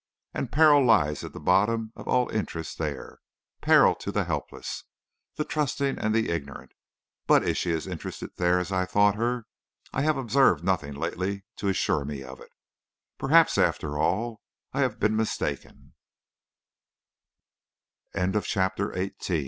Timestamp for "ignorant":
6.29-6.71